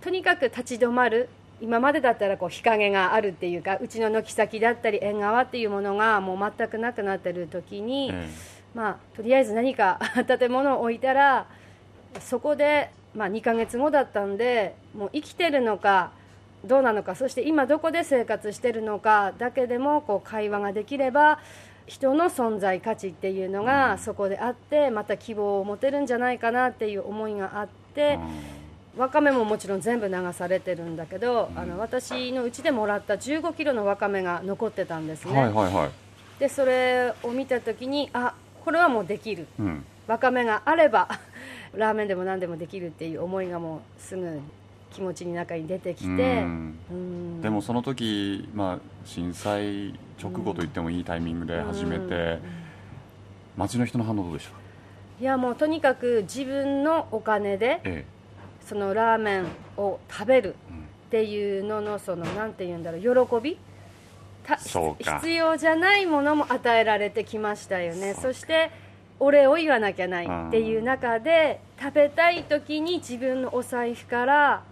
[0.00, 1.28] とにかく立ち止まる
[1.60, 8.28] 今までだったらこう日陰があるっていうかうちの軒先だったり縁側っていうものがもう全くなくなってる時に、え
[8.76, 9.98] まあ、とりあえず何か
[10.38, 11.46] 建物を置いたら
[12.20, 16.10] そこで、まあ、2ヶ月後だったんでもう生きてるのか
[16.62, 21.38] どうなのかそして今どこで生活してるのかだけでもこう会話ができれば
[21.86, 28.18] 人の存在価値っていうのがそこであってまた希望を持てるんじゃないかなっていう思いがあって。
[28.98, 35.90] わかめももちろん全部流されてるんだけど、あの私のうちでもらった15キロのわかめが残ってたんですうんね、はいはいはい。
[36.38, 38.32] でそれを見た時にあ
[38.66, 39.46] これはもうできる。
[39.60, 39.84] うん。
[40.08, 41.08] わかめがあれば
[41.72, 44.40] ラーメンでも何でもできるっていう思いがもうすぐ
[44.90, 46.44] 気持ちに中に出てきて。
[47.42, 52.40] でもその時、まあ、震災直後と言ってもいいタイミングで始めて、
[53.56, 54.50] 街の人の反応どうでした？
[54.52, 54.58] か、
[55.20, 58.04] いやもうとにかく自分のお金でえ。
[58.62, 60.56] そのラーメンを食べる
[61.06, 63.58] っていうののそのなんて言うんだろう喜び
[64.58, 68.14] 必要じゃないものも与えられてきましたよね。
[68.14, 68.70] そして
[69.18, 74.62] お礼を言わなきゃないっていう中で食べたい時に自分のお財布から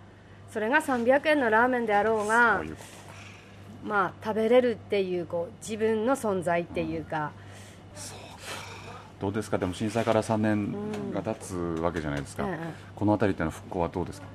[0.52, 2.62] それが300円のラーメンであろうが
[3.82, 7.32] まあ食べれるっていうこう自分の存在っていうか、
[9.18, 9.58] とどうですか？
[9.58, 10.74] でも震災から3年
[11.12, 12.50] が経つわけじゃないですか、うん。
[12.52, 12.58] うん
[12.94, 14.26] この辺りってのは復興はどうですか？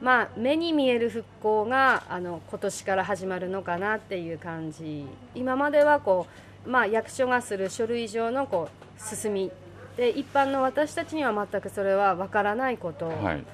[0.00, 5.06] まあ、目に見える復興があの今年から始まるのかなっていう感じ。
[5.34, 6.26] 今まではこ
[6.66, 9.50] う、まあ、役所がする書類上のこう進み。
[9.96, 13.44] で一般の私たちには全くそれは分からないこと、はい。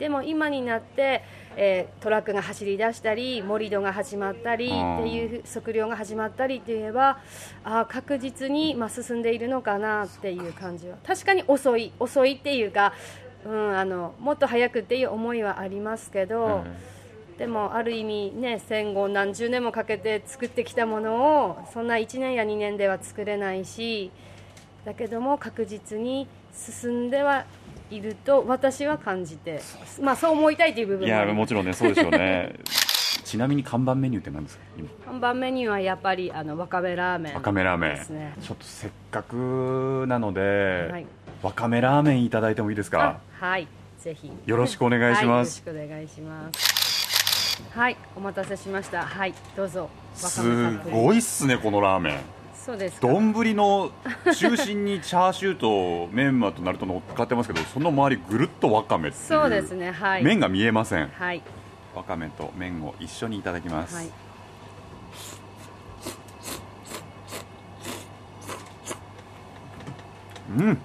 [0.00, 1.22] でも今になって、
[1.56, 4.74] えートラックが走り出したり盛り土が始まったりって
[5.08, 7.20] いう測量が始まったりって言えば
[7.62, 10.96] あー確実に、まあ、進んでいるのかなっていう感じは。
[11.06, 12.92] 確かに遅い遅いっていうか、
[13.44, 16.64] うん、あのもっと早くっていう思いはありますけど、
[17.38, 24.10] でもある意味ね戦後何十年もかけて作ってきたものをそんな1年や2年では作れないし
[24.84, 27.44] だけども確実に進んでは
[27.90, 29.60] いると私は感じて
[30.00, 32.54] まあそう思いたいという部分いやもちろんねそうですよね。
[33.24, 34.64] ちなみに看板メニューって何ですか？
[34.76, 34.88] 今。
[35.04, 41.06] 看板メニューはやっぱりあのわかめラーメンわかめラーメン、ですねちょっとせっかくなので、はい
[41.44, 43.20] わかめラーメンいただいてもいいですか？
[43.38, 43.68] あはい。
[43.98, 44.32] ぜひ。
[44.46, 45.62] よろしくお願いします。
[45.66, 47.62] はい、よろしくお願いします。
[47.70, 49.02] はいお待たせしました。
[49.02, 49.90] はいどうぞ。
[50.14, 52.20] すごいっすねこのラーメン。
[52.54, 53.06] そうですか。
[53.06, 53.90] 丼の
[54.24, 60.24] 中心にチャーシューとメンマとナルト乗っかってますけどその周りぐるっとわかめっていうそうですねはい。
[60.24, 61.08] 麺が見えません。
[61.08, 61.42] はい。
[61.94, 64.06] わかめと麺を一緒にいただきます、はい。
[70.56, 70.78] うん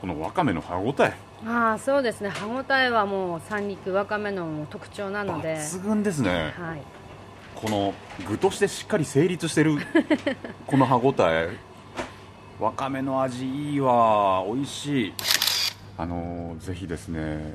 [0.00, 1.14] このわかめの歯ごたえ。
[1.46, 2.28] ああそうですね。
[2.30, 5.56] 歯ごたえはもう三陸わかめの特徴なので。
[5.56, 6.54] 抜群ですね。
[6.58, 6.82] はい。
[7.54, 7.94] この
[8.28, 9.78] 具としてしっかり成立してる。
[10.66, 11.50] この歯ごたえ。
[12.60, 15.14] わかめの味いいわ美味しい。
[15.98, 17.54] あのーぜひですね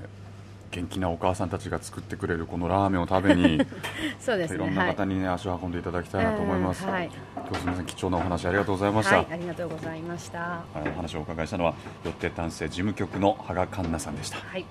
[0.71, 3.59] 元気なお母さんたちが作ってくれるこのラーメンを食べに
[4.19, 4.59] そうですねい。
[4.59, 7.11] ろんなはい方にね、足を運んでいただきたいなと思います、うんはい。
[7.35, 10.39] 今日すみません貴重なお話ありがとうございました、はいありがとうございました。
[10.39, 11.73] はいお話をお伺いしたのは
[12.05, 14.37] よって男性事務局の羽賀環奈さんでした。
[14.37, 14.65] はい。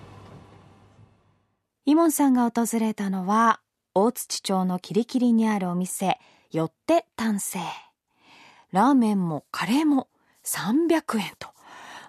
[1.86, 3.60] イモンさんが訪れたのは
[3.94, 6.18] 大槌町のキリキリにあるお店
[6.50, 7.58] よって丹精。
[8.72, 10.08] ラーメンもカレーも
[10.44, 11.48] 300円と。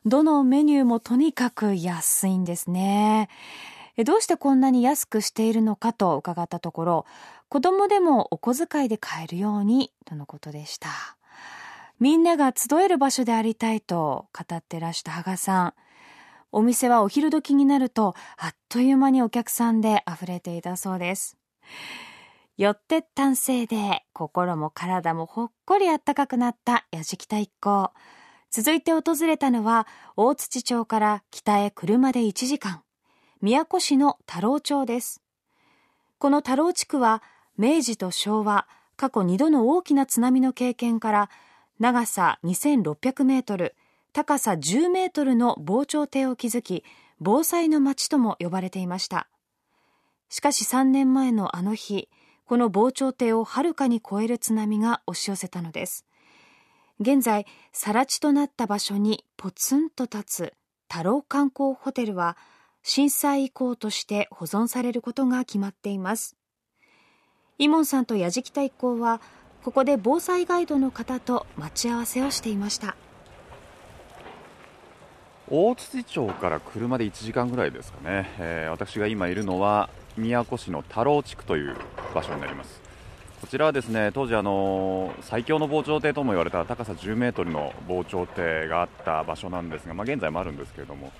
[0.06, 3.30] どのメニューもとにかく安いんですね
[4.04, 7.06] どうしてこんなに安くしているのかと伺ったところ
[7.50, 10.90] 子供でもお小遣いで買えるようにとのことでした。
[12.00, 15.74] みんなが集える場所でありたいと語ってらした羽賀さん。
[16.52, 21.38] お店はお昼時になるとあっという間にお客さんで溢れていたそうです。
[22.58, 27.92] よって丹精で心も体もほっこりあったかくなったやじきた一行。
[28.50, 29.88] 続いて訪れたのは
[30.18, 32.82] 大槌町から北へ車で1時間。
[33.44, 35.20] 宮古市の太郎町です。
[36.20, 37.24] この太郎地区は
[37.58, 41.30] 明治と昭和過去2度の大きな津波の経験から
[41.80, 43.74] 長さ2600メートル
[44.14, 46.84] 高さ10メートルの防潮堤を築き
[47.20, 49.28] 防災の町とも呼ばれていました。
[50.30, 52.10] しかし3年前のあの日
[52.46, 56.06] この防潮堤をはるかに超える津波が押し寄せたのです。
[57.00, 60.54] 現在更地となった場所にポツンと立つ
[60.92, 62.38] 太郎観光ホテルは
[62.84, 66.36] 震災遺構として保存されることが決まっています。
[67.58, 69.22] イモンさんと矢敷太一行は
[69.64, 72.96] ここで防災ガイドの方と待ち合わせをしていました。
[75.50, 81.76] 大槌町から車で1時間ぐらいですかね、えー、私が今いるのは宮古市の太郎地区という
[82.16, 82.82] 場所になります。
[83.42, 91.12] こちらはですね当時あの最強の防潮堤とも言われた高さ10メートルの防潮堤があった場所なんですが、まあ、現在もあるんですけれども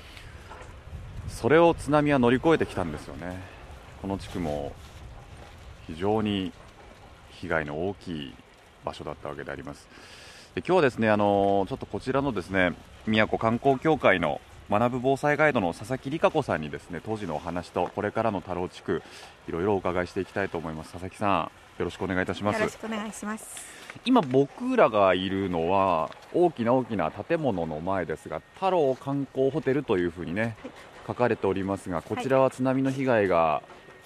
[1.32, 3.40] それを津波は乗り越えてきたんですよね。
[4.02, 4.74] この地区も
[5.88, 6.52] 非常に
[7.32, 8.34] 被害の大きい
[8.84, 9.88] 場所だったわけであります。
[10.54, 12.74] で今日はですねあのちょっとこちらのですね
[13.08, 19.02] 宮古観光協会の学ぶ防災ガイドの佐々木理香子さんにですね当時のお話とこれからの太郎地区
[19.48, 20.92] いろいろお伺いしていきたいと思います。
[20.92, 22.60] 佐々木さんよろしくお願いいたします。
[22.60, 23.82] よろしくお願いします。
[24.06, 30.54] 今僕らがいるのは大きな大きな建物の前ですが太郎観光ホテルというふうにね、はい、
[31.08, 33.62] 書かれておりますがこちらは津波の被害が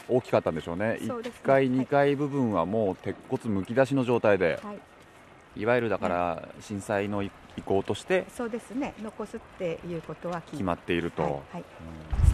[0.08, 7.32] 大きかったんでしょうね、はい、1階、2階部分はもう鉄骨むき出しの状態で、はい、いわゆるだから震災の意
[7.64, 8.94] 向としてそうですね。
[9.02, 11.64] 残すっていうことは決まっていると、はいはい。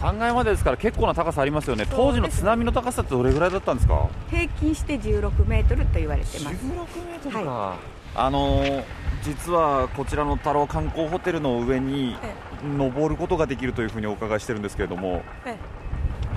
[0.00, 1.86] ん、3階までですから結構な高さありますよね。
[1.88, 4.08] 当時の津波の高さってどれぐらいだったんですか？
[4.28, 6.56] 平均して16メートルと言われてます。
[6.56, 6.68] 16
[7.06, 7.78] メートルか、はい、
[8.14, 8.84] あの
[9.22, 12.16] 実はこちらの太郎観光ホテルの上に
[12.62, 15.22] 登ることができるというふうにお伺いしてるんですけれども、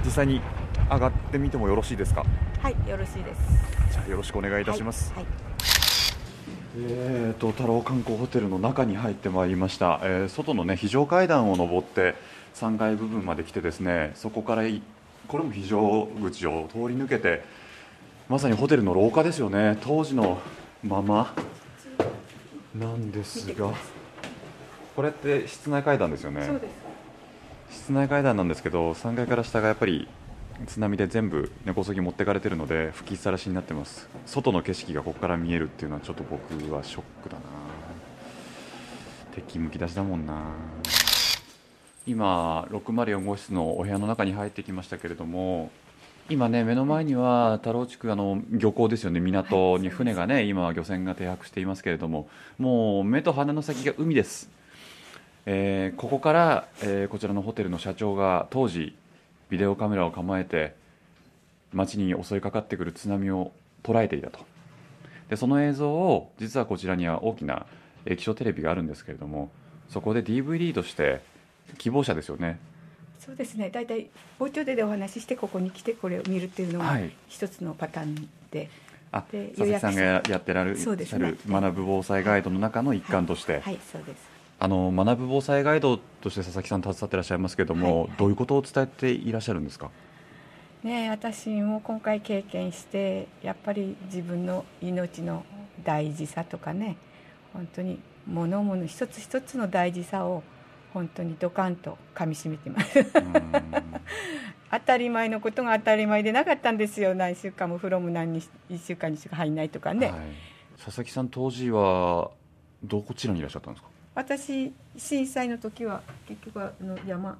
[0.03, 0.41] 実際に
[0.89, 2.23] 上がってみてもよろしいですか？
[2.61, 3.41] はいよろしいです。
[3.91, 5.25] じゃあよろしくお願いいたします、はい
[6.77, 12.15] えーと、太郎観光ホテルの中に入ってまいりました、えー、外の、ね、非常階段を上って
[12.55, 14.63] 3階部分まで来てですねそこから
[15.27, 17.43] これも非常口を通り抜けて
[18.27, 19.77] まさにホテルの廊下ですよね。
[19.81, 20.39] 当時の
[20.83, 21.33] まま
[22.79, 23.73] なんですが
[24.95, 26.47] これって室内階段ですよね？
[27.69, 30.07] 室内階段なんですけど3階から下がやっぱり
[30.67, 34.07] 津波で全部根こそぎ持ってかれてるので吹きさらしになってます。
[34.25, 37.41] 外の景色がここから見えるっていうのはちょっと僕はショックだな。
[39.33, 40.43] 敵むき出しだもんな。
[42.07, 45.71] 今604号室のお部屋の中に入ってきましたけれども
[46.27, 49.19] 今ね目の前には太郎地区あの漁港ですよね。
[49.19, 54.49] 港に船がね今は漁船が停泊していますけれどももう目と鼻の先が海です、
[55.45, 58.95] えー、ここから、えー、こちらのホテルの社長が当時
[59.51, 60.73] ビデオカメラを構えて
[61.73, 63.51] 街に襲いかかってくる津波を
[63.83, 64.39] 捉えていたと。
[65.29, 67.67] でその映像を実はこちらには大きな
[68.07, 69.51] 液晶テレビがあるんですけれども
[69.89, 71.21] そこで DVD として
[71.77, 72.59] 希望者ですよね
[73.19, 73.69] そうですね。
[73.69, 78.69] 大体包丁ででお話ししてここに来てこれを見るっていうのが一つのパターンで、
[79.11, 80.85] はい、で佐々木さんがやってられる、ね、
[81.47, 84.35] 学ぶ防災ガイドの中の一環として、はい、はい、そうです。
[84.57, 89.89] あの学ぶ防災ガイドとして佐々木さん携わっていらっしゃいますけれども、はい、どういうことを伝えていらっしゃるんですか？
[90.83, 95.43] ね私も今回経験してやっぱり自分の命の
[95.83, 96.95] 大事さとかね
[97.53, 100.43] 本当に物々一つ一つの大事さを
[100.95, 103.05] 本当にドカンとかみしめてます。
[104.71, 107.13] 当たり前のことが当たり前でなかったんですよ。
[107.13, 110.19] 何週間も風呂も何に1週間にしか入んないとかね、はい、
[110.81, 112.31] 佐々木さん当時は
[112.81, 113.89] どちらにいらっしゃったんですか？
[114.15, 117.37] 私震災の時は結局あの山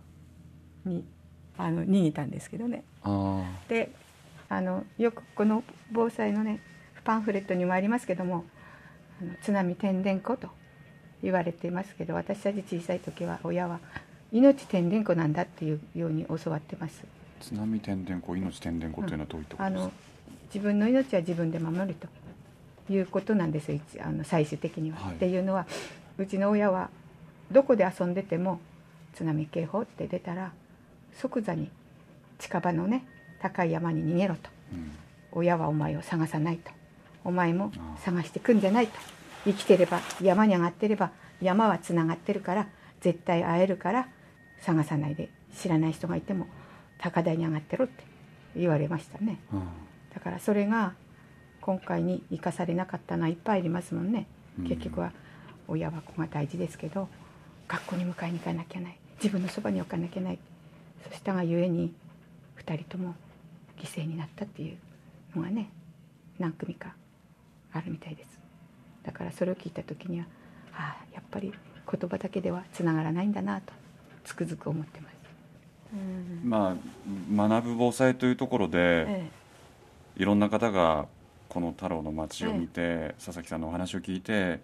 [0.83, 1.05] に
[1.57, 2.83] あの逃げたんですけどね。
[3.69, 3.89] で
[4.49, 6.59] あのよくこの防災のね
[7.05, 8.43] パンフレットにもありますけども
[9.21, 10.49] あの津波天然湖と
[11.25, 13.79] 言われていますけど私たち小さい時は親は
[14.31, 17.03] 命天然湖なんだっていうように教わってます。
[17.41, 19.83] 津波てんでんこ命てんでんこというのはどういったことですか？
[19.83, 19.91] あの、
[20.53, 22.07] 自分の命は自分で守ると
[22.93, 25.15] いうことなんですよ一あの最終的には、はい。
[25.15, 25.65] っていうのは
[26.17, 26.89] うちの親は
[27.51, 28.59] どこで遊んでても
[29.13, 30.51] 津波警報って出たら
[31.13, 31.69] 即座に
[32.37, 33.03] 近場のね
[33.41, 34.49] 高い山に逃げろと。
[34.73, 34.91] うん。
[35.31, 36.71] 親はお前を探さないと。
[37.23, 37.71] お前も
[38.03, 38.93] 探してくんじゃないと
[39.45, 42.67] 生きてれば山に上がってれば山はつながってるから
[43.01, 44.07] 絶対会えるから
[44.61, 46.47] 探さないで知らない人がいても
[46.97, 48.03] 高台に上がってろって
[48.55, 49.39] 言われましたね。
[49.53, 49.67] うん。
[50.13, 50.93] だからそれが
[51.61, 54.27] 今回に生かされなかったのはいっぱいありますもんね。
[54.59, 54.67] うん。
[54.67, 55.11] 結局は
[55.67, 57.09] 親は子が大事ですけど
[57.67, 58.97] 学校に迎えに行かなきゃない。
[59.17, 60.39] 自分のそばに置かなきゃない。
[61.07, 61.93] そしたがゆえに
[62.65, 63.15] 2人とも
[63.77, 64.77] 犠牲になったっていう
[65.35, 65.69] のがね
[66.39, 66.95] 何組か
[67.71, 68.39] あるみたいです
[69.05, 70.25] だからそれを聞いた時には
[70.73, 71.53] ああやっぱり
[71.91, 73.73] 言葉だけではつながらないんだなと
[74.23, 75.15] つくづく思ってます、
[76.43, 76.75] ま
[77.39, 79.29] あ学ぶ防災というところで、え
[80.17, 81.05] いろんな方が
[81.47, 84.59] この太郎の町を見て、佐々木さんのお話を聞いて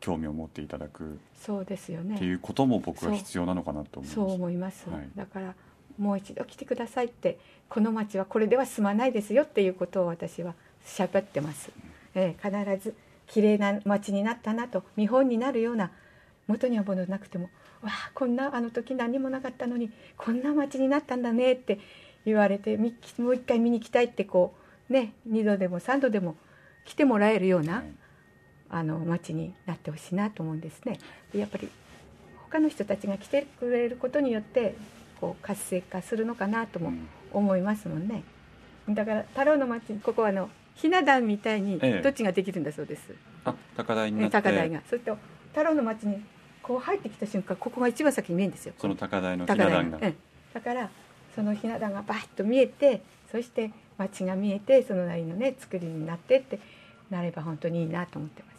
[0.00, 2.16] 興味を持っていただくえそうですよね。
[2.16, 4.14] っていうことも僕は必要なのかなと思います。
[4.14, 5.08] そう思います、はい。
[5.14, 5.54] だから
[5.98, 11.70] もう一度来てくださいってこの町はこれでは済まないですよっていうことを私は喋ってます、
[12.14, 12.94] ええ必ず
[13.26, 15.90] 綺麗な町になったなと見本になるような
[16.46, 17.50] 元には戻らなくても
[17.82, 21.80] わあこんなあの時何もなかったのにこんな町になったんだねって
[22.24, 24.54] 言われてみもう一回見に来たいってこ
[24.88, 26.36] うね2度でも3度でも
[26.84, 27.84] 来てもらえるような、はい
[28.68, 30.98] あの町になってほしいなと思うんですね。
[31.32, 31.68] でやっぱり
[32.50, 34.74] 他の人たちが来てくれることによって
[35.20, 38.22] こう活性化するのかなともうん思いますもんね。
[38.88, 42.02] だから太郎の町ここはあのひな壇みたいにええ。
[42.02, 43.14] 土地ができるんだそうです。
[43.44, 44.82] あ高台に高台が。
[44.88, 45.16] それと
[45.48, 46.22] 太郎の町に
[46.62, 48.74] こう入ってきた瞬間ここが一番先に見えるんですよ。
[48.78, 50.14] その高台のひな壇が、ええ。
[50.52, 50.90] だから
[51.34, 56.58] そのひな壇がバッと見えてそして町が見えてそのなりのね作りになってって
[57.10, 58.56] なれば本当にいいなと思ってます。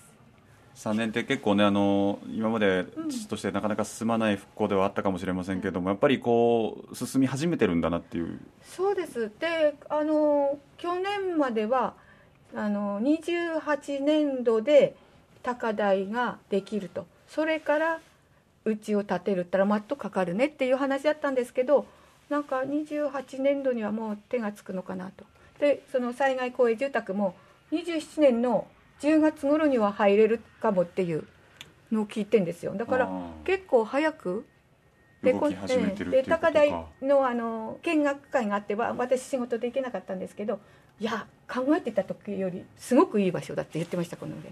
[0.89, 8.39] 3年って結構ねあの今まで父としてなかなか進まない復興ではあったかもしれませんけどもやっぱりこう進み始めてるんだなっていう。
[8.63, 9.31] そうです。
[9.39, 11.95] であの去年までは
[12.55, 14.95] あの28年度で
[15.43, 17.05] 高台ができると。
[17.27, 17.99] それから
[18.65, 21.85] うちを建てるったらマットかかるねっていう話だったんですけど
[22.29, 25.25] なんか28年度にはもう手がつくのかなと。
[25.59, 27.35] でその災害公営住宅も
[27.71, 28.67] 27年の
[29.01, 31.25] 10月頃には入れるかもっていう
[31.91, 32.73] のを聞いてんですよ。
[32.75, 33.09] だから
[33.43, 34.45] 結構早く
[35.23, 36.37] 動き始めてるっていうでことか。
[36.47, 40.59] 高台のあの見学会があっては私仕事で行けなかったんですけど
[40.99, 44.49] いや考えてた時よりすごくいい場所だって言ってましたこの上が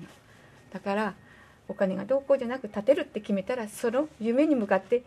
[0.73, 1.13] だから
[1.67, 5.03] お金がどうこうじゃなく建てるって決めたらその夢に向かって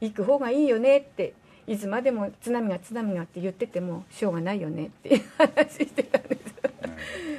[0.00, 1.34] 行く方がいいよねって
[1.66, 6.52] いつまでも津波が津波がって言っててもしょうがないよねっていう話してたんです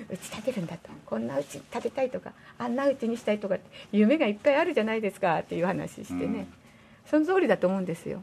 [0.10, 0.90] うち建てるんだと。
[1.06, 6.54] こんなうち建てたいとかあんなうちにしたいとかって夢がいっぱいあるじゃないですかっていう話してね、うん
[7.06, 8.22] その通りだと思うんですよ。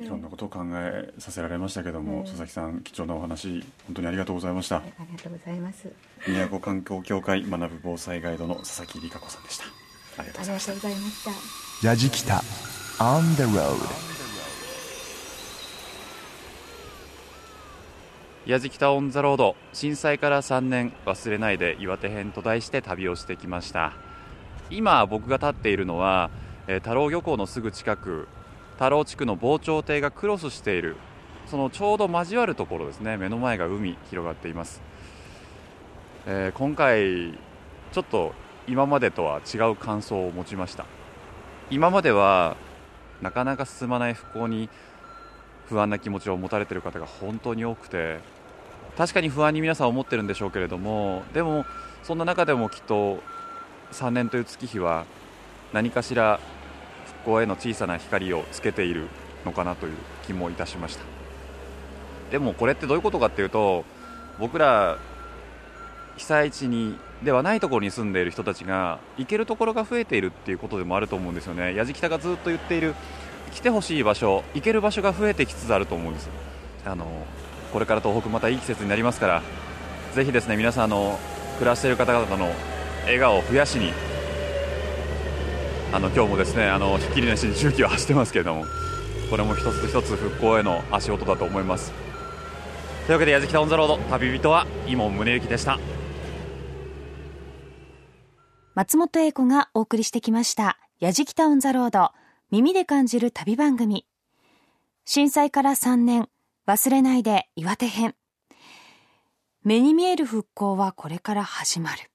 [0.00, 5.92] いろんなことを考えさせられましたけども、うん佐々木さん貴重なお話本当にありがとうございましたありがとうございます。
[6.26, 9.64] 宮古観光協会学ぶ防災ガイドの佐々木理香子さんでした
[10.18, 11.24] ありがとうございましたありがとうございまし
[11.82, 11.88] た。
[11.88, 12.42] やじきた
[12.98, 14.18] on the road
[18.48, 23.92] やじきた on the road 震災から3年忘れないで岩手編と題して旅をしてきました
[24.70, 26.30] 今僕が立っているのは、
[26.68, 28.28] え太郎漁港のすぐ近く
[28.74, 30.96] 太郎地区の防潮堤がクロスしている。
[31.46, 33.16] そのちょうど交わるところですね。
[33.16, 34.82] 目の前が海広がっています、
[36.26, 37.32] えー今回
[37.90, 38.34] ちょっと
[38.66, 40.84] 今までとは違う感想を持ちました。
[41.70, 42.54] 今までは
[43.22, 44.68] なかなか進まない復興に
[45.68, 48.20] 不安な気持ちを持たれている方が本当に多くて
[48.96, 51.64] 確かに不安に皆さん思ってるんでしょうけれどもでも
[52.02, 53.22] そんな中でもきっと
[53.92, 55.04] 3年という月日は
[55.72, 56.40] 何かしら
[57.18, 59.08] 復興への小さな光をつけている
[59.44, 59.92] のかなという
[60.26, 61.04] 気もいたしました。
[62.30, 63.84] でもこれってどういうことかっていうと
[64.38, 64.98] 僕ら
[66.16, 71.74] 被災地にではないところに住んでいる人たちが行けるところが増えているっていうことでもあると思うんですよね。
[71.74, 72.94] 矢敷北がずっと言っている
[73.52, 76.28] 来てほしい場所行ける場所が増えてきつつあると思うんです。
[76.84, 77.06] あの
[77.72, 79.42] これから東北またいい季節になりますから
[80.14, 81.18] ぜひですね皆さんあの
[81.58, 82.50] 暮らしている方々の
[83.02, 83.92] 笑顔を増やしに
[85.90, 88.66] あの今日もですねあのひっきりなしに重機を走ってますけれども
[89.30, 91.92] これも一つ一つ復興への足音だと思います。
[93.06, 95.78] というわけで矢敷北オンザロード旅人は伊門宗行でした。
[98.74, 104.06] 松本英子がお送りしてきました「やじきた on the road」耳で感じる旅番組。
[105.06, 106.28] 震災から3年
[106.66, 108.14] 忘れないで岩手編。
[109.64, 112.10] 目に見える復興はこれから始まる。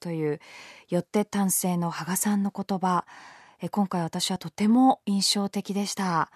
[0.00, 0.40] という
[0.88, 3.04] よって丹精の羽賀さんの言葉。
[3.70, 6.30] 今回私はとても印象的でした。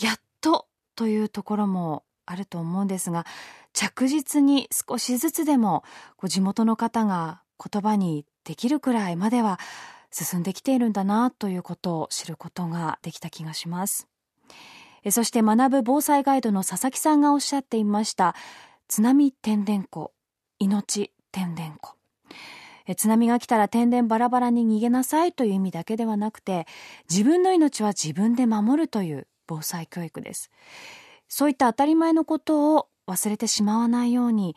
[0.00, 3.24] やっとというところもあると思うんですが
[3.72, 5.84] 着実に少しずつでも
[6.24, 9.58] 地元の方が言葉にできるくらいまでは
[10.10, 14.08] 進んできているんだなということを知ることができた気がします。
[15.10, 18.34] そして学ぶ防災ガイドの佐々木さんがおっしゃっていました。
[18.88, 20.12] 津波天然湖
[20.58, 21.95] 命天然湖。
[22.86, 26.66] え津波が来たら天然バラバラに逃げなさいという意味だけではなくて
[27.10, 30.50] 自分の命は自分で守るという防災教育です。
[31.28, 34.56] そういった当たり前のことを忘れてしまわないように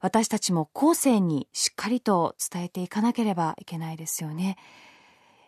[0.00, 4.56] 私たちも後世にしっかりと伝えていかなければいけないですよね。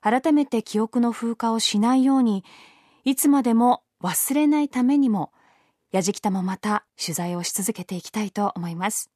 [0.01, 2.45] 改めて記憶の風化をしないように
[3.05, 5.33] いつまでも忘れないためにも
[5.93, 9.11] やじきたもまた取材をし続けていきたいと思います。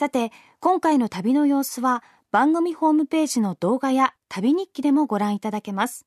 [0.00, 6.06] さて今回の旅の様子は番組ホームページの動画や旅日記でもご覧いただけます。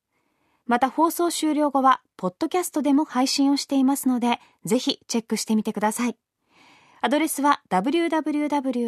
[0.65, 6.17] また放送終了後はポッドキャストでも配信をしていますのでぜひチェックしてみてください。
[7.01, 8.83] アドレスは www.jfn.jp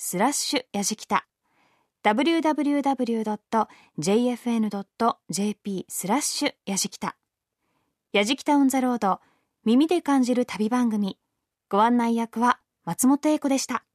[0.00, 1.28] スラッシュやじきた。
[2.02, 2.66] www.jfn.jp
[5.88, 7.16] スラッシュやじきた。
[8.12, 9.20] やじきたオンザロード
[9.64, 11.16] 耳で感じる旅番組。
[11.68, 13.85] ご案内役は松本英子でした。